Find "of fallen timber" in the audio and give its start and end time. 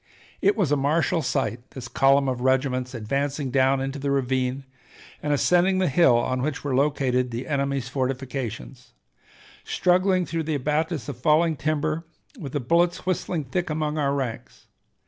11.07-12.03